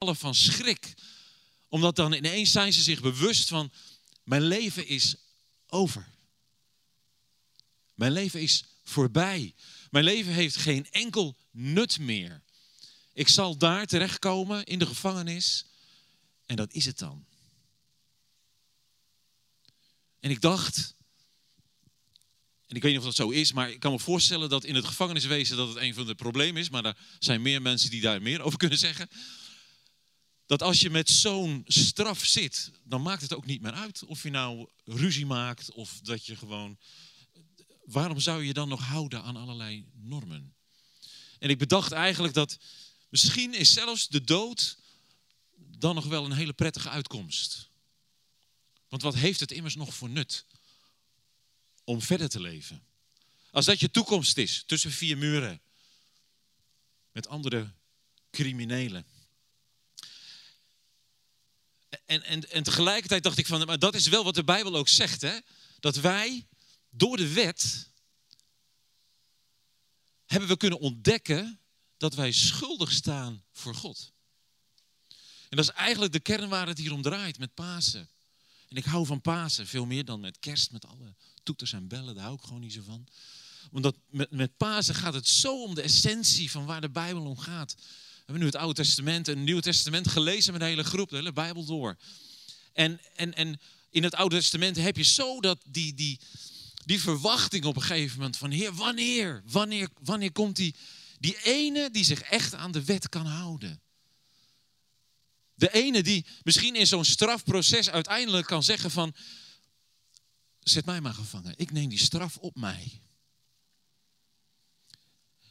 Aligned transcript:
van 0.00 0.34
schrik. 0.34 0.94
Omdat 1.68 1.96
dan 1.96 2.12
ineens 2.12 2.52
zijn 2.52 2.72
ze 2.72 2.82
zich 2.82 3.00
bewust 3.00 3.48
van, 3.48 3.72
mijn 4.24 4.42
leven 4.42 4.86
is 4.86 5.14
over. 5.66 6.08
Mijn 7.94 8.12
leven 8.12 8.40
is 8.40 8.64
voorbij. 8.84 9.54
Mijn 9.90 10.04
leven 10.04 10.32
heeft 10.32 10.56
geen 10.56 10.90
enkel 10.90 11.36
nut 11.50 11.98
meer. 11.98 12.42
Ik 13.12 13.28
zal 13.28 13.56
daar 13.56 13.86
terechtkomen 13.86 14.64
in 14.64 14.78
de 14.78 14.86
gevangenis 14.86 15.64
en 16.46 16.56
dat 16.56 16.72
is 16.72 16.84
het 16.84 16.98
dan. 16.98 17.24
En 20.20 20.30
ik 20.30 20.40
dacht, 20.40 20.94
en 22.66 22.76
ik 22.76 22.82
weet 22.82 22.90
niet 22.90 23.00
of 23.00 23.06
dat 23.06 23.14
zo 23.14 23.30
is, 23.30 23.52
maar 23.52 23.70
ik 23.70 23.80
kan 23.80 23.92
me 23.92 23.98
voorstellen 23.98 24.48
dat 24.48 24.64
in 24.64 24.74
het 24.74 24.84
gevangeniswezen 24.84 25.56
dat 25.56 25.68
het 25.68 25.76
een 25.76 25.94
van 25.94 26.06
de 26.06 26.14
problemen 26.14 26.60
is, 26.60 26.70
maar 26.70 26.84
er 26.84 26.96
zijn 27.18 27.42
meer 27.42 27.62
mensen 27.62 27.90
die 27.90 28.00
daar 28.00 28.22
meer 28.22 28.42
over 28.42 28.58
kunnen 28.58 28.78
zeggen. 28.78 29.08
Dat 30.50 30.62
als 30.62 30.80
je 30.80 30.90
met 30.90 31.10
zo'n 31.10 31.62
straf 31.66 32.24
zit, 32.24 32.70
dan 32.84 33.02
maakt 33.02 33.22
het 33.22 33.34
ook 33.34 33.46
niet 33.46 33.60
meer 33.60 33.72
uit 33.72 34.04
of 34.04 34.22
je 34.22 34.30
nou 34.30 34.68
ruzie 34.84 35.26
maakt 35.26 35.72
of 35.72 36.00
dat 36.02 36.26
je 36.26 36.36
gewoon. 36.36 36.78
Waarom 37.84 38.20
zou 38.20 38.44
je 38.44 38.52
dan 38.52 38.68
nog 38.68 38.80
houden 38.80 39.22
aan 39.22 39.36
allerlei 39.36 39.86
normen? 39.92 40.54
En 41.38 41.50
ik 41.50 41.58
bedacht 41.58 41.92
eigenlijk 41.92 42.34
dat 42.34 42.58
misschien 43.08 43.54
is 43.54 43.72
zelfs 43.72 44.08
de 44.08 44.20
dood 44.20 44.78
dan 45.56 45.94
nog 45.94 46.06
wel 46.06 46.24
een 46.24 46.32
hele 46.32 46.52
prettige 46.52 46.88
uitkomst. 46.88 47.68
Want 48.88 49.02
wat 49.02 49.14
heeft 49.14 49.40
het 49.40 49.52
immers 49.52 49.74
nog 49.74 49.94
voor 49.94 50.10
nut 50.10 50.46
om 51.84 52.02
verder 52.02 52.28
te 52.28 52.40
leven? 52.40 52.82
Als 53.50 53.64
dat 53.64 53.80
je 53.80 53.90
toekomst 53.90 54.36
is 54.36 54.62
tussen 54.66 54.90
vier 54.90 55.18
muren 55.18 55.60
met 57.12 57.28
andere 57.28 57.72
criminelen. 58.30 59.06
En, 62.10 62.22
en, 62.22 62.50
en 62.50 62.62
tegelijkertijd 62.62 63.22
dacht 63.22 63.38
ik 63.38 63.46
van, 63.46 63.66
maar 63.66 63.78
dat 63.78 63.94
is 63.94 64.06
wel 64.06 64.24
wat 64.24 64.34
de 64.34 64.44
Bijbel 64.44 64.76
ook 64.76 64.88
zegt, 64.88 65.20
hè? 65.20 65.38
dat 65.80 65.96
wij 65.96 66.46
door 66.88 67.16
de 67.16 67.32
wet 67.32 67.88
hebben 70.26 70.48
we 70.48 70.56
kunnen 70.56 70.80
ontdekken 70.80 71.60
dat 71.96 72.14
wij 72.14 72.32
schuldig 72.32 72.92
staan 72.92 73.44
voor 73.52 73.74
God. 73.74 74.12
En 75.48 75.56
dat 75.56 75.64
is 75.64 75.74
eigenlijk 75.74 76.12
de 76.12 76.20
kern 76.20 76.48
waar 76.48 76.66
het 76.66 76.78
hier 76.78 76.92
om 76.92 77.02
draait 77.02 77.38
met 77.38 77.54
Pasen. 77.54 78.08
En 78.68 78.76
ik 78.76 78.84
hou 78.84 79.06
van 79.06 79.20
Pasen 79.20 79.66
veel 79.66 79.86
meer 79.86 80.04
dan 80.04 80.20
met 80.20 80.38
kerst, 80.38 80.70
met 80.70 80.86
alle 80.86 81.14
toeters 81.42 81.72
en 81.72 81.88
bellen. 81.88 82.14
Daar 82.14 82.24
hou 82.24 82.36
ik 82.36 82.44
gewoon 82.44 82.60
niet 82.60 82.72
zo 82.72 82.82
van. 82.82 83.06
Omdat 83.70 83.96
met, 84.06 84.30
met 84.30 84.56
Pasen 84.56 84.94
gaat 84.94 85.14
het 85.14 85.28
zo 85.28 85.62
om 85.62 85.74
de 85.74 85.82
essentie 85.82 86.50
van 86.50 86.66
waar 86.66 86.80
de 86.80 86.90
Bijbel 86.90 87.24
om 87.24 87.38
gaat. 87.38 87.74
Hebben 88.30 88.48
nu 88.48 88.54
het 88.54 88.62
Oude 88.62 88.82
Testament 88.82 89.28
en 89.28 89.34
het 89.34 89.44
Nieuwe 89.44 89.60
Testament 89.60 90.08
gelezen 90.08 90.52
met 90.52 90.60
de 90.60 90.66
hele 90.66 90.84
groep, 90.84 91.08
de 91.08 91.16
hele 91.16 91.32
Bijbel 91.32 91.64
door. 91.64 91.96
En, 92.72 93.00
en, 93.14 93.34
en 93.34 93.60
in 93.90 94.02
het 94.02 94.14
Oude 94.14 94.36
Testament 94.36 94.76
heb 94.76 94.96
je 94.96 95.02
zo 95.02 95.40
dat 95.40 95.58
die, 95.68 95.94
die, 95.94 96.20
die 96.84 97.00
verwachting 97.00 97.64
op 97.64 97.76
een 97.76 97.82
gegeven 97.82 98.16
moment 98.16 98.36
van 98.36 98.50
Heer, 98.50 98.74
wanneer, 98.74 99.42
wanneer, 99.46 99.88
wanneer 100.02 100.32
komt 100.32 100.56
die, 100.56 100.74
die 101.18 101.36
ene 101.42 101.90
die 101.90 102.04
zich 102.04 102.20
echt 102.20 102.54
aan 102.54 102.72
de 102.72 102.84
wet 102.84 103.08
kan 103.08 103.26
houden? 103.26 103.80
De 105.54 105.72
ene 105.72 106.02
die 106.02 106.26
misschien 106.42 106.76
in 106.76 106.86
zo'n 106.86 107.04
strafproces 107.04 107.90
uiteindelijk 107.90 108.46
kan 108.46 108.62
zeggen 108.62 108.90
van, 108.90 109.14
zet 110.60 110.84
mij 110.84 111.00
maar 111.00 111.14
gevangen, 111.14 111.54
ik 111.56 111.72
neem 111.72 111.88
die 111.88 111.98
straf 111.98 112.36
op 112.36 112.56
mij. 112.56 113.00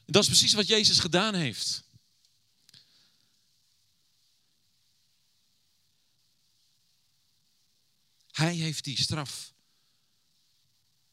Dat 0.06 0.22
is 0.22 0.28
precies 0.30 0.54
wat 0.54 0.68
Jezus 0.68 1.00
gedaan 1.00 1.36
heeft. 1.36 1.88
Hij 8.40 8.54
heeft 8.54 8.84
die 8.84 9.02
straf, 9.02 9.54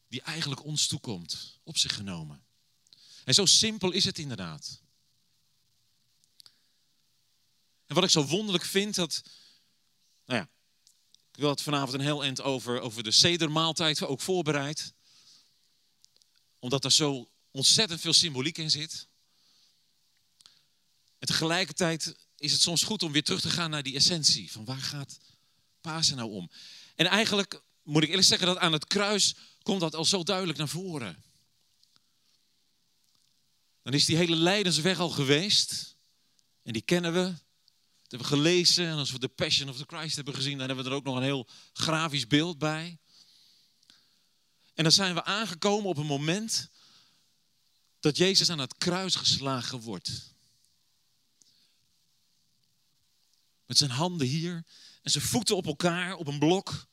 die 0.07 0.21
eigenlijk 0.21 0.63
ons 0.63 0.87
toekomt, 0.87 1.59
op 1.63 1.77
zich 1.77 1.95
genomen. 1.95 2.45
En 3.23 3.33
zo 3.33 3.45
simpel 3.45 3.91
is 3.91 4.05
het 4.05 4.19
inderdaad. 4.19 4.81
En 7.85 7.95
wat 7.95 8.03
ik 8.03 8.09
zo 8.09 8.25
wonderlijk 8.25 8.65
vind, 8.65 8.95
dat, 8.95 9.23
nou 10.25 10.39
ja, 10.39 10.49
ik 11.31 11.39
wil 11.39 11.49
het 11.49 11.61
vanavond 11.61 11.93
een 11.93 11.99
heel 11.99 12.23
eind 12.23 12.41
over, 12.41 12.79
over 12.79 13.03
de 13.03 13.11
sedermaaltijd 13.11 14.03
ook 14.03 14.21
voorbereid. 14.21 14.93
Omdat 16.59 16.85
er 16.85 16.91
zo 16.91 17.29
ontzettend 17.51 18.01
veel 18.01 18.13
symboliek 18.13 18.57
in 18.57 18.71
zit. 18.71 19.07
En 21.19 21.27
tegelijkertijd 21.27 22.15
is 22.37 22.51
het 22.51 22.61
soms 22.61 22.83
goed 22.83 23.03
om 23.03 23.11
weer 23.11 23.23
terug 23.23 23.41
te 23.41 23.49
gaan 23.49 23.69
naar 23.69 23.83
die 23.83 23.95
essentie. 23.95 24.51
Van 24.51 24.65
waar 24.65 24.81
gaat 24.81 25.19
Pasen 25.81 26.15
nou 26.15 26.31
om? 26.31 26.49
En 26.97 27.05
eigenlijk 27.05 27.61
moet 27.83 28.03
ik 28.03 28.09
eerlijk 28.09 28.27
zeggen 28.27 28.47
dat 28.47 28.57
aan 28.57 28.73
het 28.73 28.87
kruis 28.87 29.35
komt 29.61 29.79
dat 29.79 29.95
al 29.95 30.05
zo 30.05 30.23
duidelijk 30.23 30.57
naar 30.57 30.67
voren. 30.67 31.23
Dan 33.83 33.93
is 33.93 34.05
die 34.05 34.17
hele 34.17 34.35
lijdensweg 34.35 34.99
al 34.99 35.09
geweest. 35.09 35.95
En 36.63 36.73
die 36.73 36.81
kennen 36.81 37.13
we. 37.13 37.23
Dat 37.23 38.19
hebben 38.19 38.29
we 38.29 38.35
gelezen. 38.35 38.87
En 38.87 38.97
als 38.97 39.11
we 39.11 39.19
de 39.19 39.27
Passion 39.27 39.69
of 39.69 39.77
the 39.77 39.83
Christ 39.87 40.15
hebben 40.15 40.33
gezien, 40.33 40.57
dan 40.57 40.67
hebben 40.67 40.85
we 40.85 40.91
er 40.91 40.95
ook 40.95 41.03
nog 41.03 41.15
een 41.15 41.23
heel 41.23 41.47
grafisch 41.73 42.27
beeld 42.27 42.57
bij. 42.57 42.97
En 44.73 44.83
dan 44.83 44.91
zijn 44.91 45.13
we 45.13 45.23
aangekomen 45.23 45.89
op 45.89 45.97
een 45.97 46.05
moment 46.05 46.69
dat 47.99 48.17
Jezus 48.17 48.49
aan 48.49 48.59
het 48.59 48.77
kruis 48.77 49.15
geslagen 49.15 49.79
wordt. 49.79 50.33
Met 53.65 53.77
zijn 53.77 53.91
handen 53.91 54.27
hier 54.27 54.65
en 55.07 55.13
zijn 55.13 55.23
voeten 55.23 55.55
op 55.55 55.65
elkaar 55.65 56.15
op 56.15 56.27
een 56.27 56.39
blok. 56.39 56.87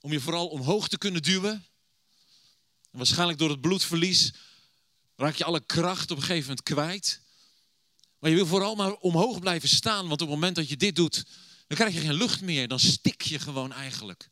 Om 0.00 0.12
je 0.12 0.20
vooral 0.20 0.48
omhoog 0.48 0.88
te 0.88 0.98
kunnen 0.98 1.22
duwen. 1.22 1.52
En 2.90 2.98
waarschijnlijk 2.98 3.38
door 3.38 3.50
het 3.50 3.60
bloedverlies 3.60 4.32
raak 5.16 5.34
je 5.34 5.44
alle 5.44 5.64
kracht 5.66 6.10
op 6.10 6.16
een 6.16 6.22
gegeven 6.22 6.48
moment 6.48 6.62
kwijt. 6.62 7.20
Maar 8.18 8.30
je 8.30 8.36
wil 8.36 8.46
vooral 8.46 8.74
maar 8.74 8.92
omhoog 8.92 9.38
blijven 9.38 9.68
staan, 9.68 10.08
want 10.08 10.12
op 10.12 10.28
het 10.28 10.36
moment 10.36 10.56
dat 10.56 10.68
je 10.68 10.76
dit 10.76 10.96
doet, 10.96 11.24
dan 11.66 11.76
krijg 11.76 11.94
je 11.94 12.00
geen 12.00 12.14
lucht 12.14 12.40
meer. 12.40 12.68
Dan 12.68 12.80
stik 12.80 13.22
je 13.22 13.38
gewoon 13.38 13.72
eigenlijk. 13.72 14.30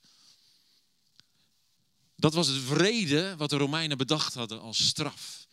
Dat 2.17 2.35
was 2.35 2.47
het 2.47 2.63
vrede 2.63 3.37
wat 3.37 3.51
de 3.51 3.57
Romeinen 3.57 3.99
bedacht 3.99 4.35
hadden 4.35 4.61
als 4.61 4.87
straf. 4.87 5.47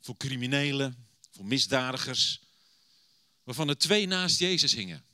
Voor 0.00 0.16
criminelen, 0.16 1.06
voor 1.30 1.44
misdadigers, 1.44 2.40
waarvan 3.42 3.68
er 3.68 3.78
twee 3.78 4.06
naast 4.06 4.38
Jezus 4.38 4.74
hingen. 4.74 5.06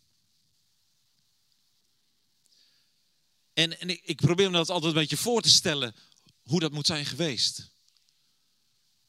En, 3.55 3.81
en 3.81 3.89
ik, 3.89 4.17
probeer 4.17 4.51
me 4.51 4.57
dat 4.57 4.71
altijd 4.71 4.95
een 4.95 5.01
beetje 5.01 5.17
voor 5.17 5.43
te 5.43 5.51
stellen, 5.51 5.95
hoe 6.43 6.61
dat 6.61 6.73
moet 6.73 6.87
zijn 6.87 7.07
geweest. 7.07 7.73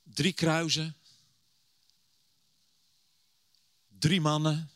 Drie 0.03 0.33
kruisen, 0.33 0.95
Drie 3.99 4.21
mannen. 4.21 4.69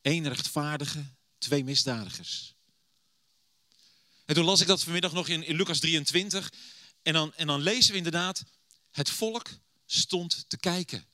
één 0.00 0.28
rechtvaardige, 0.28 1.04
twee 1.38 1.64
misdadigers. 1.64 2.54
En 4.24 4.34
toen 4.34 4.44
las 4.44 4.60
ik 4.60 4.66
dat 4.66 4.82
vanmiddag 4.82 5.12
nog 5.12 5.28
in, 5.28 5.42
in 5.42 5.56
Lucas 5.56 5.78
23. 5.78 6.52
En 7.02 7.12
dan, 7.12 7.34
en 7.34 7.46
dan 7.46 7.60
lezen 7.60 7.90
we 7.90 7.96
inderdaad, 7.96 8.44
het 8.90 9.10
volk 9.10 9.48
stond 9.86 10.44
te 10.48 10.56
kijken. 10.56 11.04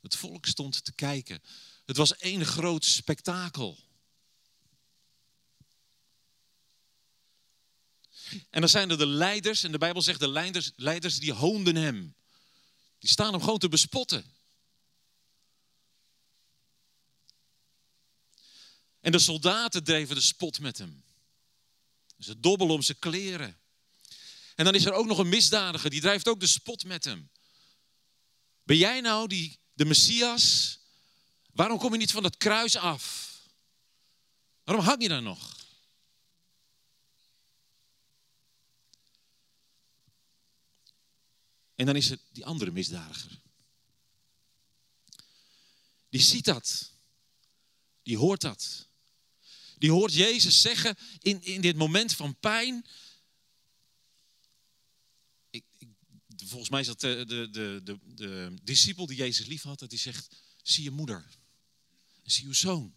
Het 0.00 0.16
volk 0.16 0.46
stond 0.46 0.84
te 0.84 0.92
kijken. 0.92 1.42
Het 1.84 1.96
was 1.96 2.16
één 2.16 2.46
groot 2.46 2.84
spektakel. 2.84 3.78
En 8.50 8.60
dan 8.60 8.68
zijn 8.68 8.90
er 8.90 8.98
de 8.98 9.06
leiders, 9.06 9.62
en 9.62 9.72
de 9.72 9.78
Bijbel 9.78 10.02
zegt 10.02 10.20
de 10.20 10.28
leiders, 10.28 10.70
leiders 10.76 11.18
die 11.18 11.32
hoonden 11.32 11.76
hem. 11.76 12.14
Die 12.98 13.10
staan 13.10 13.32
hem 13.32 13.42
gewoon 13.42 13.58
te 13.58 13.68
bespotten. 13.68 14.24
En 19.00 19.12
de 19.12 19.18
soldaten 19.18 19.84
dreven 19.84 20.14
de 20.14 20.20
spot 20.20 20.60
met 20.60 20.78
hem. 20.78 21.02
Ze 22.18 22.40
dobbelen 22.40 22.74
om 22.74 22.82
zijn 22.82 22.98
kleren. 22.98 23.58
En 24.54 24.64
dan 24.64 24.74
is 24.74 24.84
er 24.84 24.92
ook 24.92 25.06
nog 25.06 25.18
een 25.18 25.28
misdadiger, 25.28 25.90
die 25.90 26.00
drijft 26.00 26.28
ook 26.28 26.40
de 26.40 26.46
spot 26.46 26.84
met 26.84 27.04
hem. 27.04 27.30
Ben 28.62 28.76
jij 28.76 29.00
nou 29.00 29.28
die, 29.28 29.58
de 29.72 29.84
Messias? 29.84 30.78
Waarom 31.52 31.78
kom 31.78 31.92
je 31.92 31.98
niet 31.98 32.12
van 32.12 32.22
dat 32.22 32.36
kruis 32.36 32.76
af? 32.76 33.36
Waarom 34.64 34.84
hang 34.84 35.02
je 35.02 35.08
daar 35.08 35.22
nog? 35.22 35.57
En 41.78 41.86
dan 41.86 41.96
is 41.96 42.08
het 42.08 42.20
die 42.32 42.46
andere 42.46 42.70
misdadiger. 42.70 43.40
Die 46.08 46.20
ziet 46.20 46.44
dat. 46.44 46.92
Die 48.02 48.16
hoort 48.16 48.40
dat. 48.40 48.88
Die 49.76 49.90
hoort 49.90 50.12
Jezus 50.12 50.60
zeggen 50.60 50.96
in, 51.18 51.42
in 51.42 51.60
dit 51.60 51.76
moment 51.76 52.14
van 52.14 52.38
pijn. 52.38 52.86
Ik, 55.50 55.64
ik 55.78 55.88
volgens 56.44 56.70
mij 56.70 56.80
is 56.80 56.86
dat 56.86 57.00
de, 57.00 57.24
de, 57.26 57.50
de, 57.50 57.80
de, 57.84 57.98
de 58.14 58.54
discipel 58.62 59.06
die 59.06 59.16
Jezus 59.16 59.46
lief 59.46 59.62
had, 59.62 59.78
dat 59.78 59.90
hij 59.90 59.98
zegt, 59.98 60.36
zie 60.62 60.84
je 60.84 60.90
moeder, 60.90 61.38
zie 62.22 62.46
je 62.46 62.54
zoon. 62.54 62.94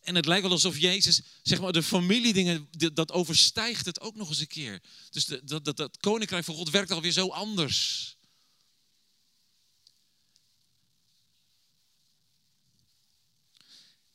En 0.00 0.14
het 0.14 0.26
lijkt 0.26 0.42
wel 0.42 0.52
alsof 0.52 0.78
Jezus, 0.78 1.22
zeg 1.42 1.60
maar, 1.60 1.72
de 1.72 1.82
familiedingen, 1.82 2.68
dat 2.94 3.12
overstijgt 3.12 3.86
het 3.86 4.00
ook 4.00 4.14
nog 4.14 4.28
eens 4.28 4.40
een 4.40 4.46
keer. 4.46 4.82
Dus 5.10 5.24
dat, 5.24 5.64
dat, 5.64 5.76
dat 5.76 5.96
koninkrijk 5.96 6.44
van 6.44 6.54
God 6.54 6.70
werkt 6.70 6.90
alweer 6.90 7.12
zo 7.12 7.28
anders. 7.28 8.16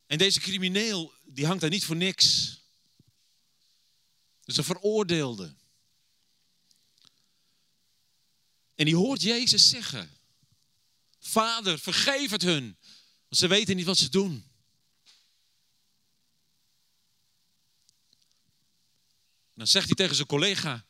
En 0.06 0.18
deze 0.18 0.40
crimineel, 0.40 1.14
die 1.26 1.46
hangt 1.46 1.62
daar 1.62 1.70
niet 1.70 1.86
voor 1.86 1.96
niks. 1.96 2.58
Dus 4.46 4.58
een 4.58 4.64
veroordeelde. 4.64 5.56
En 8.76 8.86
die 8.86 8.96
hoort 8.96 9.22
Jezus 9.22 9.70
zeggen: 9.70 10.12
Vader, 11.20 11.80
vergeef 11.80 12.32
het 12.32 12.42
hun, 12.42 12.78
want 13.30 13.38
ze 13.38 13.48
weten 13.48 13.76
niet 13.76 13.86
wat 13.86 13.98
ze 13.98 14.10
doen. 14.10 14.53
Dan 19.54 19.68
zegt 19.68 19.86
hij 19.86 19.96
tegen 19.96 20.16
zijn 20.16 20.28
collega: 20.28 20.86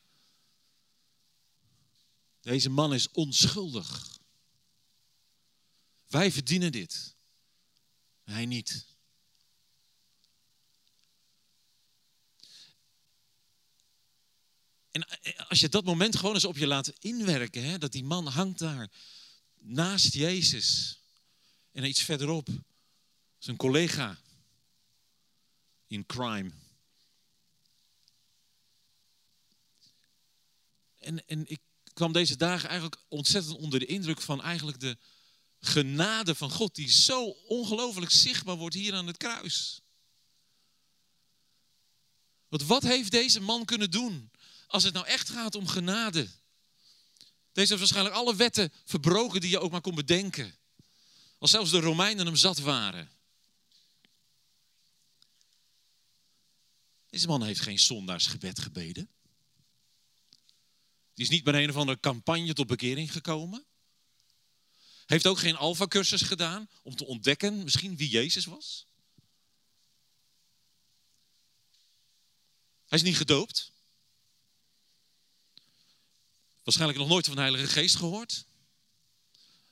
Deze 2.40 2.70
man 2.70 2.94
is 2.94 3.10
onschuldig. 3.10 4.18
Wij 6.06 6.32
verdienen 6.32 6.72
dit. 6.72 7.14
Hij 8.24 8.46
niet. 8.46 8.86
En 14.90 15.06
als 15.48 15.60
je 15.60 15.68
dat 15.68 15.84
moment 15.84 16.16
gewoon 16.16 16.34
eens 16.34 16.44
op 16.44 16.56
je 16.56 16.66
laat 16.66 16.92
inwerken, 16.98 17.64
hè, 17.64 17.78
dat 17.78 17.92
die 17.92 18.04
man 18.04 18.26
hangt 18.26 18.58
daar 18.58 18.90
naast 19.58 20.12
Jezus. 20.12 20.98
En 21.72 21.84
iets 21.84 22.02
verderop, 22.02 22.48
zijn 23.38 23.56
collega 23.56 24.18
in 25.86 26.06
crime. 26.06 26.50
En, 31.04 31.26
en 31.26 31.46
ik 31.46 31.60
kwam 31.92 32.12
deze 32.12 32.36
dagen 32.36 32.68
eigenlijk 32.68 33.02
ontzettend 33.08 33.56
onder 33.56 33.78
de 33.78 33.86
indruk 33.86 34.20
van 34.20 34.42
eigenlijk 34.42 34.80
de 34.80 34.98
genade 35.60 36.34
van 36.34 36.50
God, 36.50 36.74
die 36.74 36.90
zo 36.90 37.24
ongelooflijk 37.28 38.10
zichtbaar 38.10 38.56
wordt 38.56 38.74
hier 38.74 38.94
aan 38.94 39.06
het 39.06 39.16
kruis. 39.16 39.80
Want 42.48 42.62
wat 42.62 42.82
heeft 42.82 43.10
deze 43.10 43.40
man 43.40 43.64
kunnen 43.64 43.90
doen 43.90 44.30
als 44.66 44.82
het 44.82 44.94
nou 44.94 45.06
echt 45.06 45.28
gaat 45.28 45.54
om 45.54 45.66
genade? 45.66 46.28
Deze 47.52 47.68
heeft 47.68 47.78
waarschijnlijk 47.78 48.16
alle 48.16 48.36
wetten 48.36 48.72
verbroken 48.84 49.40
die 49.40 49.50
je 49.50 49.58
ook 49.58 49.70
maar 49.70 49.80
kon 49.80 49.94
bedenken. 49.94 50.56
Als 51.38 51.50
zelfs 51.50 51.70
de 51.70 51.80
Romeinen 51.80 52.26
hem 52.26 52.36
zat 52.36 52.58
waren. 52.58 53.10
Deze 57.06 57.26
man 57.26 57.42
heeft 57.42 57.60
geen 57.60 57.78
zondaarsgebed 57.78 58.58
gebeden. 58.58 59.08
Die 61.14 61.24
is 61.24 61.30
niet 61.30 61.44
bij 61.44 61.62
een 61.62 61.70
of 61.70 61.76
andere 61.76 62.00
campagne 62.00 62.52
tot 62.52 62.66
bekering 62.66 63.12
gekomen. 63.12 63.64
Heeft 65.06 65.26
ook 65.26 65.38
geen 65.38 65.56
alfa-cursus 65.56 66.22
gedaan 66.22 66.68
om 66.82 66.96
te 66.96 67.06
ontdekken 67.06 67.62
misschien 67.62 67.96
wie 67.96 68.08
Jezus 68.08 68.44
was. 68.44 68.86
Hij 72.86 72.98
is 72.98 73.02
niet 73.02 73.16
gedoopt. 73.16 73.72
Waarschijnlijk 76.62 76.98
nog 76.98 77.08
nooit 77.08 77.26
van 77.26 77.34
de 77.34 77.40
Heilige 77.40 77.66
Geest 77.66 77.96
gehoord. 77.96 78.44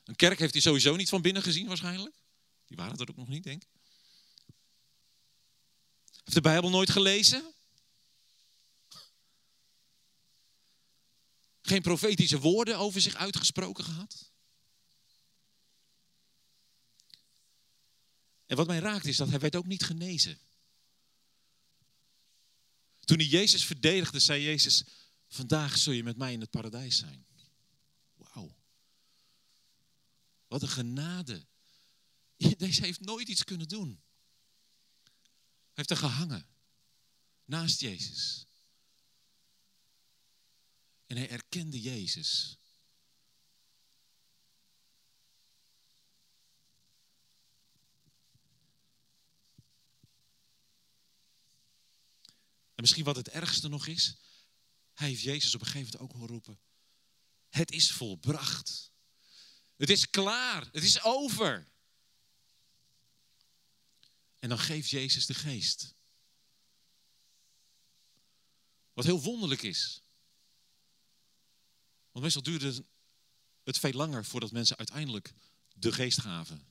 Een 0.03 0.15
kerk 0.15 0.39
heeft 0.39 0.53
hij 0.53 0.61
sowieso 0.61 0.95
niet 0.95 1.09
van 1.09 1.21
binnen 1.21 1.43
gezien 1.43 1.67
waarschijnlijk. 1.67 2.15
Die 2.65 2.77
waren 2.77 2.97
er 2.97 3.09
ook 3.09 3.15
nog 3.15 3.27
niet, 3.27 3.43
denk 3.43 3.63
ik. 3.63 3.69
Heeft 6.23 6.33
de 6.33 6.41
Bijbel 6.41 6.69
nooit 6.69 6.89
gelezen. 6.89 7.53
Geen 11.65 11.81
profetische 11.81 12.39
woorden 12.39 12.77
over 12.77 13.01
zich 13.01 13.15
uitgesproken 13.15 13.83
gehad. 13.83 14.31
En 18.45 18.55
wat 18.55 18.67
mij 18.67 18.79
raakt 18.79 19.05
is 19.05 19.17
dat 19.17 19.29
hij 19.29 19.39
werd 19.39 19.55
ook 19.55 19.65
niet 19.65 19.83
genezen. 19.83 20.39
Toen 22.99 23.17
hij 23.17 23.27
Jezus 23.27 23.65
verdedigde, 23.65 24.19
zei 24.19 24.43
Jezus, 24.43 24.83
vandaag 25.27 25.77
zul 25.77 25.93
je 25.93 26.03
met 26.03 26.17
mij 26.17 26.33
in 26.33 26.41
het 26.41 26.49
paradijs 26.49 26.97
zijn. 26.97 27.25
Wauw. 28.15 28.55
Wat 30.47 30.61
een 30.61 30.67
genade. 30.67 31.45
Deze 32.57 32.81
heeft 32.81 32.99
nooit 32.99 33.27
iets 33.27 33.43
kunnen 33.43 33.67
doen. 33.67 34.01
Hij 35.73 35.83
heeft 35.83 35.89
er 35.89 35.97
gehangen. 35.97 36.47
Naast 37.45 37.79
Jezus. 37.79 38.42
En 41.07 41.17
hij 41.17 41.29
erkende 41.29 41.81
Jezus. 41.81 42.57
En 52.75 52.81
misschien 52.81 53.03
wat 53.03 53.15
het 53.15 53.29
ergste 53.29 53.67
nog 53.67 53.87
is, 53.87 54.15
hij 54.93 55.07
heeft 55.07 55.21
Jezus 55.21 55.55
op 55.55 55.61
een 55.61 55.67
gegeven 55.67 55.91
moment 55.91 56.01
ook 56.01 56.19
horen 56.19 56.33
roepen: 56.33 56.59
Het 57.49 57.71
is 57.71 57.91
volbracht. 57.91 58.91
Het 59.75 59.89
is 59.89 60.09
klaar. 60.09 60.69
Het 60.71 60.83
is 60.83 61.03
over. 61.03 61.71
En 64.39 64.49
dan 64.49 64.59
geeft 64.59 64.89
Jezus 64.89 65.25
de 65.25 65.33
geest. 65.33 65.95
Wat 68.93 69.05
heel 69.05 69.21
wonderlijk 69.21 69.61
is. 69.61 70.02
Want 72.13 72.25
meestal 72.25 72.43
duurde 72.43 72.83
het 73.63 73.79
veel 73.79 73.91
langer 73.91 74.25
voordat 74.25 74.51
mensen 74.51 74.77
uiteindelijk 74.77 75.33
de 75.73 75.91
geest 75.91 76.21
gaven. 76.21 76.65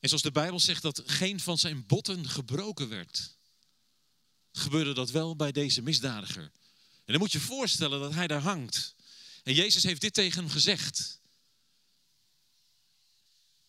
En 0.00 0.08
zoals 0.08 0.22
de 0.22 0.30
Bijbel 0.30 0.60
zegt 0.60 0.82
dat 0.82 1.02
geen 1.06 1.40
van 1.40 1.58
zijn 1.58 1.86
botten 1.86 2.28
gebroken 2.28 2.88
werd, 2.88 3.36
gebeurde 4.52 4.94
dat 4.94 5.10
wel 5.10 5.36
bij 5.36 5.52
deze 5.52 5.82
misdadiger. 5.82 6.42
En 6.42 7.14
dan 7.14 7.18
moet 7.18 7.32
je 7.32 7.40
voorstellen 7.40 8.00
dat 8.00 8.12
hij 8.12 8.26
daar 8.26 8.40
hangt. 8.40 8.94
En 9.42 9.54
Jezus 9.54 9.82
heeft 9.82 10.00
dit 10.00 10.14
tegen 10.14 10.42
hem 10.42 10.50
gezegd. 10.50 11.20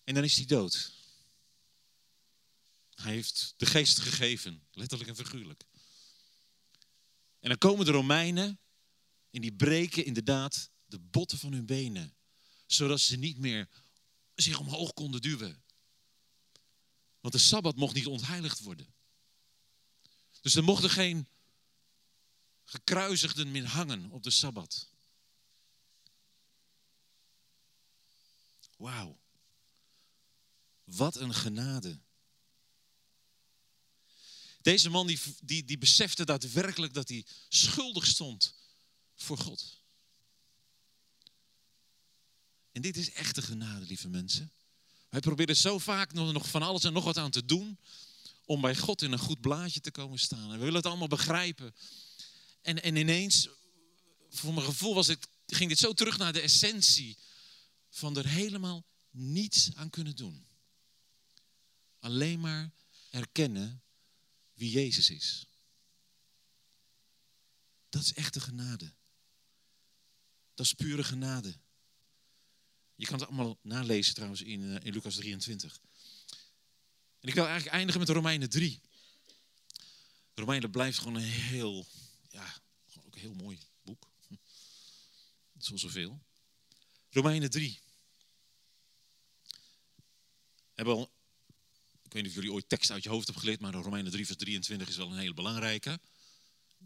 En 0.03 0.13
dan 0.13 0.24
is 0.24 0.36
hij 0.36 0.45
dood. 0.45 0.91
Hij 2.95 3.13
heeft 3.13 3.53
de 3.57 3.65
geest 3.65 4.00
gegeven, 4.00 4.67
letterlijk 4.71 5.09
en 5.09 5.15
figuurlijk. 5.15 5.63
En 7.39 7.50
dan 7.50 7.58
komen 7.58 7.86
de 7.86 7.91
Romeinen 7.91 8.60
en 9.31 9.41
die 9.41 9.53
breken 9.53 10.05
inderdaad 10.05 10.69
de 10.86 11.00
botten 11.00 11.38
van 11.38 11.53
hun 11.53 11.65
benen, 11.65 12.15
zodat 12.67 13.00
ze 13.00 13.15
niet 13.15 13.38
meer 13.38 13.69
zich 14.36 14.60
omhoog 14.60 14.93
konden 14.93 15.22
duwen. 15.22 15.63
Want 17.19 17.34
de 17.34 17.39
Sabbat 17.39 17.75
mocht 17.75 17.93
niet 17.93 18.08
ontheiligd 18.08 18.60
worden. 18.60 18.93
Dus 20.41 20.55
er 20.55 20.63
mochten 20.63 20.89
geen 20.89 21.27
gekruisigden 22.63 23.51
meer 23.51 23.67
hangen 23.67 24.10
op 24.12 24.24
de 24.24 24.31
Sabbat. 24.31 24.89
Wauw. 28.77 29.19
Wat 30.84 31.15
een 31.15 31.34
genade. 31.34 32.00
Deze 34.61 34.89
man 34.89 35.07
die, 35.07 35.19
die, 35.41 35.65
die 35.65 35.77
besefte 35.77 36.25
daadwerkelijk 36.25 36.93
dat 36.93 37.09
hij 37.09 37.25
schuldig 37.49 38.05
stond 38.05 38.53
voor 39.15 39.37
God. 39.37 39.77
En 42.71 42.81
dit 42.81 42.97
is 42.97 43.11
echte 43.11 43.41
genade, 43.41 43.85
lieve 43.85 44.07
mensen. 44.07 44.51
Wij 45.09 45.19
proberen 45.19 45.55
zo 45.55 45.77
vaak 45.77 46.13
nog 46.13 46.49
van 46.49 46.61
alles 46.61 46.83
en 46.83 46.93
nog 46.93 47.03
wat 47.03 47.17
aan 47.17 47.31
te 47.31 47.45
doen 47.45 47.79
om 48.45 48.61
bij 48.61 48.75
God 48.75 49.01
in 49.01 49.11
een 49.11 49.19
goed 49.19 49.41
blaadje 49.41 49.79
te 49.79 49.91
komen 49.91 50.19
staan. 50.19 50.51
En 50.51 50.57
we 50.57 50.57
willen 50.57 50.75
het 50.75 50.85
allemaal 50.85 51.07
begrijpen. 51.07 51.75
En, 52.61 52.83
en 52.83 52.95
ineens, 52.95 53.49
voor 54.29 54.53
mijn 54.53 54.65
gevoel 54.65 54.93
was 54.93 55.07
het, 55.07 55.27
ging 55.45 55.69
dit 55.69 55.79
zo 55.79 55.93
terug 55.93 56.17
naar 56.17 56.33
de 56.33 56.41
essentie 56.41 57.17
van 57.89 58.17
er 58.17 58.27
helemaal 58.27 58.85
niets 59.11 59.69
aan 59.75 59.89
kunnen 59.89 60.15
doen. 60.15 60.47
Alleen 61.99 62.39
maar 62.39 62.71
erkennen 63.09 63.81
wie 64.59 64.71
Jezus 64.71 65.09
is. 65.09 65.47
Dat 67.89 68.01
is 68.01 68.13
echte 68.13 68.39
genade. 68.39 68.93
Dat 70.53 70.65
is 70.65 70.73
pure 70.73 71.03
genade. 71.03 71.57
Je 72.95 73.05
kan 73.05 73.19
het 73.19 73.27
allemaal 73.27 73.59
nalezen 73.61 74.13
trouwens 74.13 74.41
in, 74.41 74.61
uh, 74.61 74.75
in 74.83 74.93
Lucas 74.93 75.15
23. 75.15 75.81
En 77.19 77.27
ik 77.27 77.33
wil 77.33 77.45
eigenlijk 77.45 77.75
eindigen 77.75 77.99
met 77.99 78.09
Romeinen 78.09 78.49
3. 78.49 78.81
De 80.33 80.41
Romeinen 80.41 80.71
blijft 80.71 80.97
gewoon 80.97 81.15
een 81.15 81.21
heel, 81.21 81.85
ja, 82.29 82.61
ook 83.05 83.15
een 83.15 83.21
heel 83.21 83.33
mooi 83.33 83.59
boek. 83.81 84.11
Wel 85.51 85.77
zoveel. 85.77 86.21
Romeinen 87.09 87.49
3. 87.49 87.79
Hebben 90.73 90.93
al, 90.93 91.11
ik 92.09 92.15
weet 92.15 92.23
niet 92.23 92.31
of 92.31 92.37
jullie 92.37 92.53
ooit 92.53 92.69
tekst 92.69 92.91
uit 92.91 93.03
je 93.03 93.09
hoofd 93.09 93.25
hebben 93.25 93.43
geleerd, 93.43 93.61
maar 93.61 93.73
Romeinen 93.73 94.11
3 94.11 94.25
vers 94.25 94.37
23 94.37 94.87
is 94.87 94.95
wel 94.95 95.11
een 95.11 95.17
hele 95.17 95.33
belangrijke. 95.33 95.99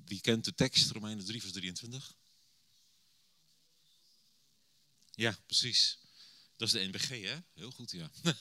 Wie 0.06 0.22
kent 0.22 0.46
de 0.46 0.54
tekst, 0.54 0.92
Romeinen 0.92 1.26
3 1.26 1.42
vers 1.42 1.54
23? 1.54 2.16
Ja, 5.12 5.38
precies. 5.46 5.98
Dat 6.58 6.68
is 6.68 6.74
de 6.74 6.88
NBG, 6.88 7.08
hè? 7.08 7.36
Heel 7.54 7.72
goed, 7.72 7.92
ja. 7.92 8.12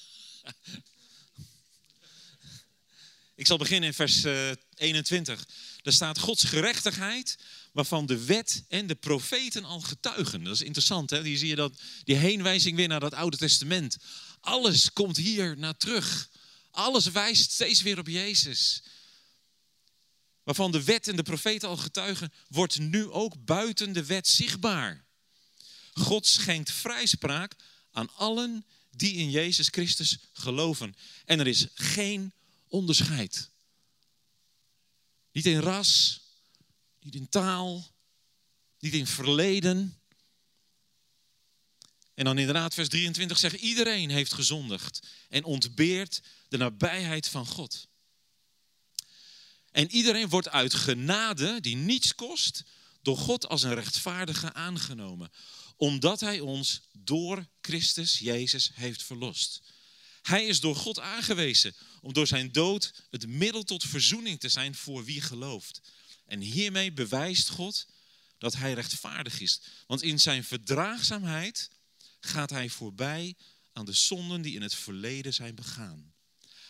Ik 3.35 3.47
zal 3.47 3.57
beginnen 3.57 3.89
in 3.89 3.95
vers 3.95 4.25
21. 4.75 5.41
Eh, 5.41 5.47
Daar 5.83 5.93
staat 5.93 6.19
Gods 6.19 6.45
gerechtigheid, 6.45 7.39
waarvan 7.73 8.07
de 8.07 8.25
wet 8.25 8.65
en 8.69 8.87
de 8.87 8.95
profeten 8.95 9.65
al 9.65 9.81
getuigen. 9.81 10.45
Dat 10.45 10.55
is 10.55 10.63
interessant, 10.63 11.11
hè? 11.11 11.23
Hier 11.23 11.39
zie 11.39 11.49
je 11.49 11.55
dat, 11.55 11.81
die 12.05 12.17
heenwijzing 12.17 12.77
weer 12.77 12.89
naar 12.89 13.01
dat 13.01 13.15
Oude 13.15 13.37
Testament. 13.37 13.97
Alles 14.41 14.93
komt 14.93 15.17
hier 15.17 15.59
naar 15.59 15.77
terug. 15.77 16.31
Alles 16.73 17.07
wijst 17.07 17.51
steeds 17.51 17.83
weer 17.83 17.99
op 17.99 18.09
Jezus. 18.09 18.83
Waarvan 20.43 20.73
de 20.73 20.85
wet 20.85 21.09
en 21.09 21.17
de 21.17 21.23
profeten 21.23 21.69
al 21.69 21.77
getuigen, 21.77 22.33
wordt 22.49 22.79
nu 22.79 23.11
ook 23.11 23.45
buiten 23.45 23.93
de 23.93 24.05
wet 24.05 24.29
zichtbaar. 24.29 25.05
God 25.93 26.27
schenkt 26.27 26.71
vrijspraak 26.71 27.57
aan 27.91 28.15
allen 28.15 28.67
die 28.91 29.15
in 29.15 29.31
Jezus 29.31 29.69
Christus 29.69 30.19
geloven. 30.33 30.95
En 31.25 31.41
er 31.41 31.47
is 31.47 31.67
geen 31.75 32.33
onderscheid. 32.69 33.51
Niet 35.33 35.47
in 35.47 35.59
ras, 35.59 36.21
niet 37.01 37.15
in 37.15 37.29
taal, 37.29 37.91
niet 38.79 38.93
in 38.93 39.07
verleden. 39.07 40.02
En 42.15 42.25
dan 42.25 42.39
inderdaad, 42.39 42.75
vers 42.75 42.89
23 42.89 43.39
zegt: 43.39 43.55
iedereen 43.55 44.11
heeft 44.11 44.33
gezondigd 44.33 45.01
en 45.29 45.45
ontbeert 45.45 46.21
de 46.49 46.57
nabijheid 46.57 47.29
van 47.29 47.47
God. 47.47 47.87
En 49.71 49.91
iedereen 49.91 50.29
wordt 50.29 50.49
uit 50.49 50.75
genade, 50.75 51.61
die 51.61 51.77
niets 51.77 52.15
kost, 52.15 52.63
door 53.03 53.17
God 53.17 53.49
als 53.49 53.63
een 53.63 53.75
rechtvaardige 53.75 54.53
aangenomen 54.53 55.31
omdat 55.83 56.21
Hij 56.21 56.41
ons 56.41 56.81
door 56.93 57.47
Christus 57.61 58.19
Jezus 58.19 58.71
heeft 58.75 59.03
verlost. 59.03 59.63
Hij 60.23 60.47
is 60.47 60.61
door 60.61 60.77
God 60.77 61.01
aangewezen 61.01 61.75
om 62.01 62.13
door 62.13 62.27
zijn 62.27 62.53
dood 62.53 62.93
het 63.11 63.27
middel 63.27 63.63
tot 63.63 63.85
verzoening 63.85 64.41
te 64.41 64.49
zijn 64.49 64.75
voor 64.75 65.05
wie 65.05 65.21
gelooft. 65.21 65.81
En 66.27 66.41
hiermee 66.41 66.93
bewijst 66.93 67.49
God 67.49 67.87
dat 68.39 68.55
Hij 68.55 68.73
rechtvaardig 68.73 69.41
is. 69.41 69.61
Want 69.87 70.03
in 70.03 70.21
zijn 70.21 70.45
verdraagzaamheid 70.45 71.71
gaat 72.27 72.51
Hij 72.51 72.69
voorbij 72.69 73.37
aan 73.73 73.85
de 73.85 73.93
zonden 73.93 74.43
die 74.43 74.55
in 74.55 74.63
het 74.63 74.75
verleden 74.75 75.35
zijn 75.35 75.55
begaan. 75.55 76.15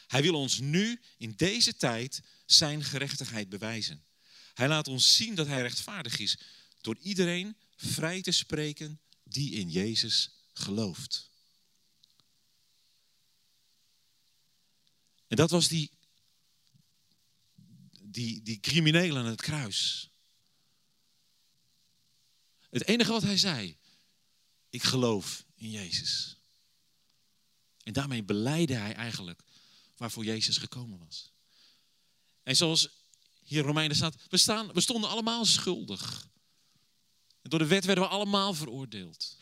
Hij 0.07 0.23
wil 0.23 0.35
ons 0.35 0.59
nu 0.59 1.01
in 1.17 1.33
deze 1.37 1.77
tijd 1.77 2.21
zijn 2.47 2.85
gerechtigheid 2.85 3.49
bewijzen. 3.49 4.05
Hij 4.55 4.69
laat 4.69 4.89
ons 4.89 5.17
zien 5.17 5.35
dat 5.35 5.47
Hij 5.47 5.61
rechtvaardig 5.61 6.19
is 6.19 6.39
door 6.81 6.99
iedereen 6.99 7.57
vrij 7.77 8.23
te 8.23 8.33
spreken 8.33 9.01
die 9.25 9.51
in 9.53 9.71
Jezus 9.71 10.31
gelooft. 10.53 11.31
En 15.27 15.37
dat 15.37 15.51
was 15.51 15.69
die, 15.69 15.91
die, 18.01 18.43
die 18.43 18.61
crimineel 18.61 19.17
aan 19.17 19.27
het 19.27 19.41
kruis. 19.41 20.11
Het 22.71 22.87
enige 22.87 23.11
wat 23.11 23.23
hij 23.23 23.37
zei, 23.39 23.79
ik 24.73 24.83
geloof 24.83 25.45
in 25.55 25.71
Jezus. 25.71 26.37
En 27.83 27.93
daarmee 27.93 28.23
beleidde 28.23 28.75
hij 28.75 28.95
eigenlijk 28.95 29.43
waarvoor 29.97 30.25
Jezus 30.25 30.57
gekomen 30.57 30.99
was. 30.99 31.33
En 32.43 32.57
zoals 32.57 32.89
hier 33.43 33.59
in 33.59 33.67
Romeinen 33.67 33.97
staat, 33.97 34.17
we, 34.29 34.37
staan, 34.37 34.73
we 34.73 34.81
stonden 34.81 35.11
allemaal 35.11 35.45
schuldig. 35.45 36.29
En 37.43 37.51
door 37.51 37.59
de 37.59 37.67
wet 37.67 37.85
werden 37.85 38.05
we 38.05 38.11
allemaal 38.11 38.55
veroordeeld. 38.55 39.37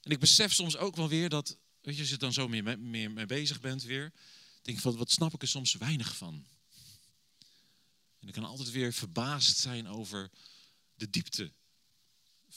En 0.00 0.10
ik 0.10 0.18
besef 0.18 0.52
soms 0.52 0.76
ook 0.76 0.96
wel 0.96 1.08
weer 1.08 1.28
dat, 1.28 1.56
weet 1.80 1.94
je, 1.94 2.00
als 2.00 2.08
je 2.08 2.14
er 2.14 2.20
dan 2.20 2.32
zo 2.32 2.48
meer, 2.48 2.78
meer 2.78 3.10
mee 3.10 3.26
bezig 3.26 3.60
bent 3.60 3.82
weer, 3.82 4.12
denk 4.62 4.76
ik 4.76 4.82
van, 4.82 4.96
wat 4.96 5.10
snap 5.10 5.34
ik 5.34 5.42
er 5.42 5.48
soms 5.48 5.74
weinig 5.74 6.16
van. 6.16 6.46
En 8.18 8.28
ik 8.28 8.34
kan 8.34 8.44
altijd 8.44 8.70
weer 8.70 8.92
verbaasd 8.92 9.56
zijn 9.56 9.88
over 9.88 10.30
de 10.94 11.10
diepte 11.10 11.52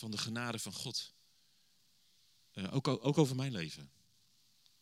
van 0.02 0.12
de 0.12 0.18
genade 0.18 0.60
van 0.60 0.74
God. 0.74 1.14
Uh, 2.54 2.74
ook, 2.74 2.88
ook 2.88 3.18
over 3.18 3.36
mijn 3.36 3.52
leven. 3.52 3.92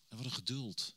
En 0.07 0.17
wat 0.17 0.25
een 0.25 0.31
geduld. 0.31 0.95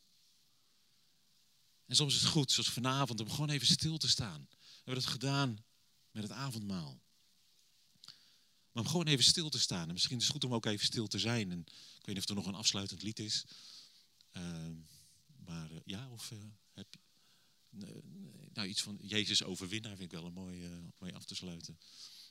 En 1.85 1.95
soms 1.95 2.15
is 2.15 2.21
het 2.21 2.29
goed, 2.29 2.51
zoals 2.51 2.69
vanavond, 2.69 3.19
om 3.19 3.29
gewoon 3.29 3.49
even 3.49 3.67
stil 3.67 3.97
te 3.97 4.07
staan. 4.07 4.47
We 4.49 4.75
hebben 4.75 5.03
dat 5.03 5.11
gedaan 5.11 5.65
met 6.11 6.23
het 6.23 6.31
avondmaal. 6.31 7.01
Maar 8.71 8.83
om 8.83 8.89
gewoon 8.89 9.07
even 9.07 9.23
stil 9.23 9.49
te 9.49 9.59
staan. 9.59 9.87
En 9.87 9.93
misschien 9.93 10.17
is 10.17 10.23
het 10.23 10.31
goed 10.31 10.43
om 10.43 10.53
ook 10.53 10.65
even 10.65 10.85
stil 10.85 11.07
te 11.07 11.19
zijn. 11.19 11.51
En 11.51 11.59
ik 11.59 12.05
weet 12.05 12.15
niet 12.15 12.17
of 12.17 12.29
er 12.29 12.35
nog 12.35 12.45
een 12.45 12.55
afsluitend 12.55 13.01
lied 13.01 13.19
is. 13.19 13.45
Uh, 14.31 14.69
maar 15.45 15.71
uh, 15.71 15.79
ja, 15.85 16.09
of 16.09 16.31
uh, 16.31 16.39
heb 16.73 16.87
je. 16.89 16.99
nou, 18.53 18.67
iets 18.67 18.81
van 18.81 18.97
Jezus 19.01 19.43
overwinnaar 19.43 19.95
vind 19.95 20.11
ik 20.11 20.19
wel 20.19 20.27
een 20.27 20.33
mooi, 20.33 20.69
mooi 20.97 21.13
af 21.13 21.25
te 21.25 21.35
sluiten. 21.35 21.77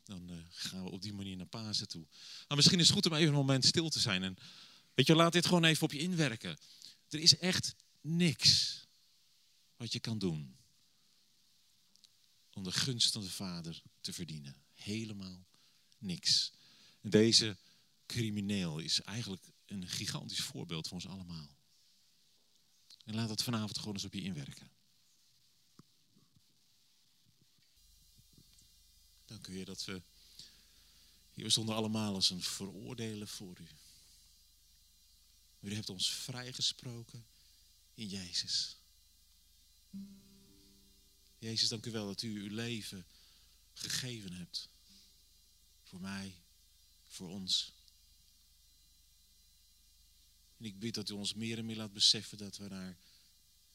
Dan 0.04 0.46
gaan 0.50 0.84
we 0.84 0.90
op 0.90 1.02
die 1.02 1.12
manier 1.12 1.36
naar 1.36 1.46
Pasen 1.46 1.88
toe. 1.88 2.06
Maar 2.48 2.56
misschien 2.56 2.78
is 2.78 2.86
het 2.86 2.94
goed 2.94 3.06
om 3.06 3.14
even 3.14 3.28
een 3.28 3.34
moment 3.34 3.64
stil 3.64 3.88
te 3.88 4.00
zijn. 4.00 4.22
En 4.22 4.36
weet 4.94 5.06
je, 5.06 5.14
laat 5.14 5.32
dit 5.32 5.46
gewoon 5.46 5.64
even 5.64 5.82
op 5.82 5.92
je 5.92 5.98
inwerken. 5.98 6.58
Er 7.08 7.18
is 7.18 7.38
echt 7.38 7.74
niks 8.00 8.80
wat 9.76 9.92
je 9.92 10.00
kan 10.00 10.18
doen 10.18 10.56
om 12.52 12.62
de 12.62 12.72
gunst 12.72 13.12
van 13.12 13.22
de 13.22 13.30
Vader 13.30 13.82
te 14.00 14.12
verdienen. 14.12 14.56
Helemaal 14.72 15.46
niks. 15.98 16.52
Deze 17.00 17.56
crimineel 18.06 18.78
is 18.78 19.00
eigenlijk 19.00 19.52
een 19.66 19.88
gigantisch 19.88 20.40
voorbeeld 20.40 20.88
voor 20.88 20.96
ons 20.96 21.06
allemaal. 21.06 21.56
En 23.04 23.14
laat 23.14 23.28
dat 23.28 23.42
vanavond 23.42 23.78
gewoon 23.78 23.94
eens 23.94 24.04
op 24.04 24.14
je 24.14 24.22
inwerken. 24.22 24.70
Dank 29.32 29.46
u, 29.46 29.52
Heer, 29.52 29.64
dat 29.64 29.84
we 29.84 30.02
hier 31.32 31.50
stonden 31.50 31.74
allemaal 31.74 32.14
als 32.14 32.30
een 32.30 32.42
veroordelen 32.42 33.28
voor 33.28 33.58
u. 33.60 33.66
U 35.60 35.74
hebt 35.74 35.90
ons 35.90 36.10
vrijgesproken 36.10 37.26
in 37.94 38.08
Jezus. 38.08 38.76
Jezus, 41.38 41.68
dank 41.68 41.86
u 41.86 41.90
wel 41.90 42.06
dat 42.06 42.22
u 42.22 42.40
uw 42.40 42.54
leven 42.54 43.06
gegeven 43.72 44.32
hebt. 44.32 44.68
Voor 45.82 46.00
mij, 46.00 46.34
voor 47.08 47.28
ons. 47.28 47.72
En 50.58 50.64
ik 50.64 50.78
bid 50.78 50.94
dat 50.94 51.10
u 51.10 51.12
ons 51.12 51.34
meer 51.34 51.58
en 51.58 51.66
meer 51.66 51.76
laat 51.76 51.92
beseffen 51.92 52.38
dat 52.38 52.56
we 52.56 52.68
daar 52.68 52.96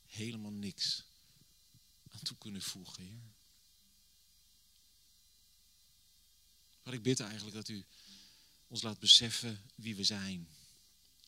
helemaal 0.05 0.51
niks 0.51 1.03
aan 2.09 2.21
toe 2.21 2.37
kunnen 2.37 2.61
voegen, 2.61 3.03
Heer. 3.03 3.35
Maar 6.87 6.95
ik 6.95 7.03
bid 7.03 7.19
eigenlijk 7.19 7.55
dat 7.55 7.67
u 7.67 7.85
ons 8.67 8.81
laat 8.81 8.99
beseffen 8.99 9.61
wie 9.75 9.95
we 9.95 10.03
zijn. 10.03 10.47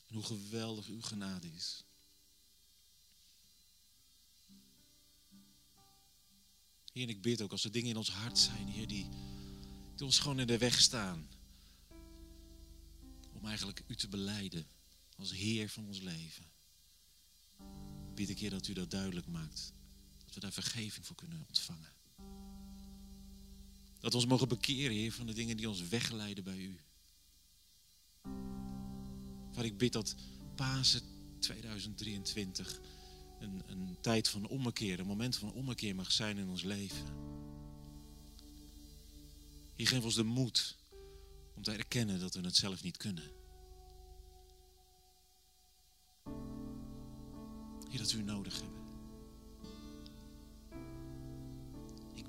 En 0.08 0.16
hoe 0.16 0.24
geweldig 0.24 0.88
uw 0.88 1.02
genade 1.02 1.52
is. 1.52 1.84
Heer, 6.92 7.04
en 7.04 7.10
ik 7.10 7.22
bid 7.22 7.42
ook 7.42 7.52
als 7.52 7.64
er 7.64 7.72
dingen 7.72 7.90
in 7.90 7.98
ons 7.98 8.10
hart 8.10 8.40
zijn, 8.40 8.68
Heer, 8.68 8.88
die, 8.88 9.08
ons 9.98 10.20
gewoon 10.20 10.40
in 10.40 10.48
de 10.48 10.58
weg 10.58 10.82
staan. 10.82 11.30
Om 13.34 13.46
eigenlijk 13.46 13.84
u 13.88 13.96
te 13.96 14.08
beleiden 14.08 14.68
als 15.16 15.32
Heer 15.32 15.70
van 15.70 15.88
ons 15.88 16.00
leven. 16.00 16.52
Bid 18.16 18.30
ik, 18.30 18.40
Heer, 18.40 18.50
dat 18.50 18.68
u 18.68 18.74
dat 18.74 18.92
duidelijk 18.92 19.28
maakt. 19.28 19.74
Dat 20.26 20.34
we 20.34 20.40
daar 20.40 20.54
vergeving 20.54 21.06
voor 21.06 21.16
kunnen 21.16 21.46
ontvangen. 21.48 21.99
Dat 24.00 24.12
we 24.12 24.18
ons 24.18 24.26
mogen 24.26 24.48
bekeren, 24.48 24.96
Heer, 24.96 25.12
van 25.12 25.26
de 25.26 25.34
dingen 25.34 25.58
die 25.58 25.70
ons 25.70 25.88
wegleiden 25.88 26.44
bij 26.44 26.58
u. 26.58 26.80
Waar 29.54 29.66
ik 29.66 29.78
bid 29.78 29.94
dat 29.94 30.16
Pasen 30.56 31.02
2023 31.40 32.80
een, 33.40 33.64
een 33.68 33.98
tijd 34.02 34.28
van 34.28 34.48
ommekeer, 34.48 35.00
een 35.00 35.06
moment 35.06 35.36
van 35.36 35.54
ommekeer 35.54 35.96
mag 35.96 36.12
zijn 36.12 36.38
in 36.38 36.50
ons 36.50 36.64
leven. 36.64 37.06
Hier 39.76 39.88
geef 39.88 40.04
ons 40.04 40.16
de 40.16 40.24
moed 40.24 40.78
om 41.56 41.64
te 41.64 41.72
erkennen 41.72 42.20
dat 42.20 42.34
we 42.34 42.42
het 42.42 42.56
zelf 42.56 42.84
niet 42.84 42.98
kunnen. 42.98 43.32
Hier 47.90 48.00
dat 48.00 48.12
we 48.12 48.18
u 48.18 48.24
nodig 48.24 48.62
hebben. 48.62 48.79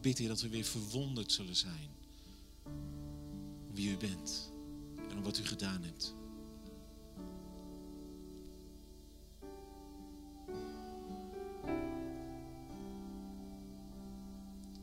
Bid, 0.00 0.18
Heer, 0.18 0.28
dat 0.28 0.40
we 0.40 0.48
weer 0.48 0.64
verwonderd 0.64 1.32
zullen 1.32 1.56
zijn. 1.56 1.88
Om 3.68 3.74
wie 3.74 3.90
u 3.90 3.96
bent 3.96 4.52
en 5.10 5.16
om 5.16 5.22
wat 5.22 5.38
u 5.38 5.44
gedaan 5.46 5.82
hebt. 5.82 6.14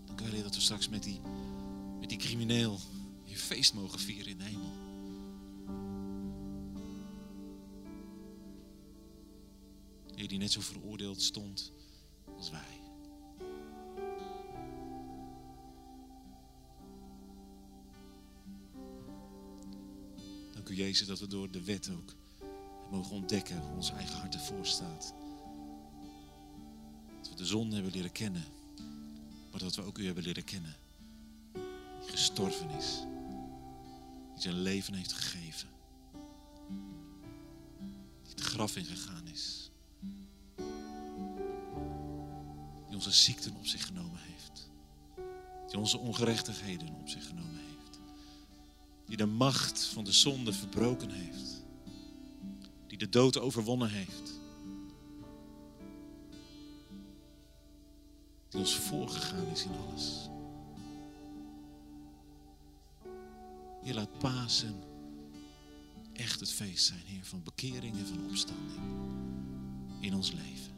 Dank 0.05 0.21
u 0.21 0.31
wel, 0.31 0.43
dat 0.43 0.55
we 0.55 0.61
straks 0.61 0.89
met 0.89 1.03
die, 1.03 1.19
met 1.99 2.09
die 2.09 2.17
crimineel 2.17 2.79
je 3.23 3.37
feest 3.37 3.73
mogen 3.73 3.99
vieren 3.99 4.31
in 4.31 4.37
de 4.37 4.43
hemel. 4.43 4.71
Heer, 10.15 10.27
die 10.27 10.37
net 10.37 10.51
zo 10.51 10.61
veroordeeld 10.61 11.21
stond 11.21 11.71
als 12.37 12.49
wij. 12.49 12.76
Jezus, 20.77 21.07
dat 21.07 21.19
we 21.19 21.27
door 21.27 21.51
de 21.51 21.63
wet 21.63 21.89
ook 21.89 22.15
mogen 22.91 23.15
ontdekken 23.15 23.61
hoe 23.61 23.75
ons 23.75 23.91
eigen 23.91 24.19
hart 24.19 24.33
ervoor 24.33 24.65
staat. 24.65 25.13
Dat 27.19 27.29
we 27.29 27.35
de 27.35 27.45
zon 27.45 27.71
hebben 27.71 27.91
leren 27.91 28.11
kennen, 28.11 28.43
maar 29.51 29.59
dat 29.59 29.75
we 29.75 29.81
ook 29.81 29.97
u 29.97 30.05
hebben 30.05 30.23
leren 30.23 30.43
kennen. 30.43 30.75
Die 32.01 32.09
gestorven 32.09 32.69
is, 32.69 33.03
die 34.33 34.41
zijn 34.41 34.61
leven 34.61 34.93
heeft 34.93 35.13
gegeven, 35.13 35.69
die 38.23 38.31
het 38.31 38.41
graf 38.41 38.75
ingegaan 38.75 39.27
is. 39.27 39.71
Die 42.87 42.95
onze 42.95 43.11
ziekten 43.11 43.55
op 43.55 43.65
zich 43.65 43.85
genomen 43.85 44.19
heeft. 44.19 44.69
Die 45.67 45.77
onze 45.79 45.97
ongerechtigheden 45.97 46.95
op 46.99 47.09
zich 47.09 47.27
genomen 47.27 47.55
heeft. 47.55 47.66
Die 49.07 49.17
de 49.17 49.25
macht 49.25 49.83
van 49.83 50.03
de 50.03 50.11
zonde 50.11 50.53
verbroken 50.53 51.09
heeft. 51.09 51.65
Die 52.87 52.97
de 52.97 53.09
dood 53.09 53.39
overwonnen 53.39 53.89
heeft. 53.89 54.39
Die 58.49 58.59
ons 58.59 58.75
voorgegaan 58.75 59.47
is 59.47 59.63
in 59.63 59.71
alles. 59.87 60.29
Heer, 63.81 63.93
laat 63.93 64.17
Pasen 64.17 64.83
echt 66.13 66.39
het 66.39 66.51
feest 66.51 66.85
zijn, 66.85 67.01
Heer, 67.05 67.25
van 67.25 67.43
bekering 67.43 67.97
en 67.97 68.05
van 68.05 68.25
opstanding 68.29 68.79
in 69.99 70.15
ons 70.15 70.31
leven. 70.31 70.76